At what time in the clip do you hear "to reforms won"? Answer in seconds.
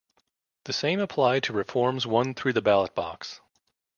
1.43-2.33